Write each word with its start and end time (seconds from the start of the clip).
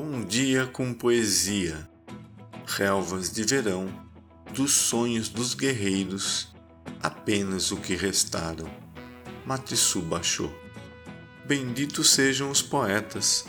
Bom 0.00 0.24
dia 0.24 0.64
com 0.64 0.94
poesia, 0.94 1.90
relvas 2.64 3.32
de 3.32 3.42
verão, 3.42 3.88
dos 4.54 4.70
sonhos 4.70 5.28
dos 5.28 5.54
guerreiros, 5.54 6.54
apenas 7.02 7.72
o 7.72 7.76
que 7.78 7.96
restaram. 7.96 8.70
Matsu 9.44 10.00
Bachô. 10.02 10.50
Benditos 11.44 12.10
sejam 12.10 12.48
os 12.48 12.62
poetas. 12.62 13.44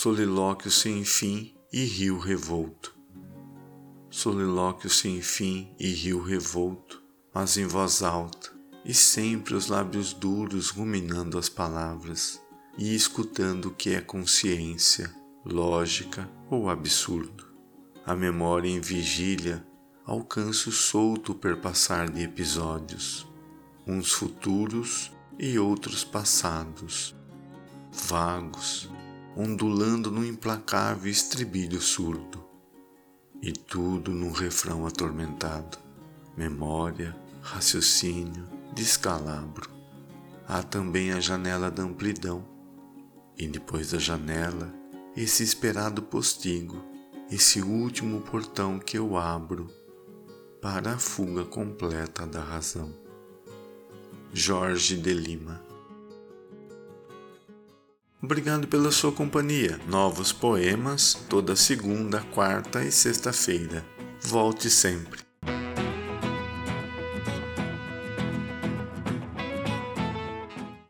Solilóquio 0.03 0.71
sem 0.71 1.03
fim 1.03 1.53
e 1.71 1.83
rio 1.83 2.17
revolto. 2.17 2.97
Solilóquio 4.09 4.89
sem 4.89 5.21
fim 5.21 5.75
e 5.79 5.89
rio 5.89 6.23
revolto, 6.23 7.03
mas 7.31 7.55
em 7.55 7.67
voz 7.67 8.01
alta, 8.01 8.51
e 8.83 8.95
sempre 8.95 9.53
os 9.53 9.67
lábios 9.67 10.11
duros 10.11 10.71
ruminando 10.71 11.37
as 11.37 11.49
palavras 11.49 12.41
e 12.79 12.95
escutando 12.95 13.67
o 13.67 13.75
que 13.75 13.91
é 13.91 14.01
consciência, 14.01 15.15
lógica 15.45 16.27
ou 16.49 16.67
absurdo. 16.67 17.45
A 18.03 18.15
memória 18.15 18.69
em 18.69 18.79
vigília 18.79 19.63
alcança 20.03 20.69
o 20.69 20.71
solto 20.71 21.35
perpassar 21.35 22.09
de 22.09 22.23
episódios, 22.23 23.27
uns 23.85 24.11
futuros 24.11 25.11
e 25.37 25.59
outros 25.59 26.03
passados, 26.03 27.15
vagos, 27.91 28.89
ondulando 29.35 30.11
no 30.11 30.25
implacável 30.25 31.09
estribilho 31.09 31.81
surdo, 31.81 32.43
e 33.41 33.51
tudo 33.51 34.11
num 34.11 34.31
refrão 34.31 34.85
atormentado, 34.85 35.77
memória, 36.35 37.15
raciocínio, 37.41 38.45
descalabro. 38.73 39.69
Há 40.47 40.61
também 40.61 41.13
a 41.13 41.19
janela 41.19 41.71
da 41.71 41.83
amplidão, 41.83 42.45
e 43.37 43.47
depois 43.47 43.91
da 43.91 43.99
janela, 43.99 44.73
esse 45.15 45.43
esperado 45.43 46.01
postigo, 46.01 46.83
esse 47.31 47.61
último 47.61 48.21
portão 48.21 48.77
que 48.77 48.97
eu 48.97 49.17
abro 49.17 49.67
para 50.61 50.93
a 50.93 50.99
fuga 50.99 51.45
completa 51.45 52.27
da 52.27 52.41
razão. 52.41 52.93
Jorge 54.33 54.97
de 54.97 55.13
Lima 55.13 55.70
Obrigado 58.21 58.67
pela 58.67 58.91
sua 58.91 59.11
companhia. 59.11 59.79
Novos 59.87 60.31
poemas 60.31 61.15
toda 61.27 61.55
segunda, 61.55 62.21
quarta 62.31 62.83
e 62.83 62.91
sexta-feira. 62.91 63.83
Volte 64.21 64.69
sempre. 64.69 65.30